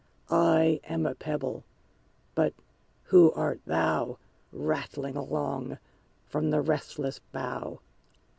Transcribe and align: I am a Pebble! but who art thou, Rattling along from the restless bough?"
I 0.31 0.79
am 0.85 1.05
a 1.05 1.13
Pebble! 1.13 1.63
but 2.33 2.55
who 3.03 3.31
art 3.33 3.61
thou, 3.67 4.17
Rattling 4.51 5.15
along 5.15 5.77
from 6.27 6.49
the 6.49 6.59
restless 6.61 7.19
bough?" 7.31 7.81